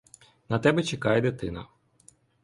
На 0.49 0.59
тебе 0.59 0.83
чекає 0.83 1.21
дитина. 1.21 1.67